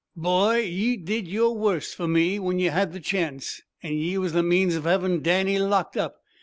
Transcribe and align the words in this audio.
"Boy, 0.15 0.61
ye 0.61 0.97
did 0.97 1.27
yer 1.27 1.49
worst 1.49 1.93
for 1.93 2.07
me, 2.07 2.39
when 2.39 2.57
ye 2.57 2.69
had 2.69 2.91
the 2.91 2.99
chance. 2.99 3.61
And 3.83 3.93
ye 3.99 4.17
was 4.17 4.33
the 4.33 4.41
means 4.41 4.73
of 4.75 4.85
havin' 4.85 5.21
Danny 5.21 5.59
locked 5.59 5.95
up. 5.95 6.23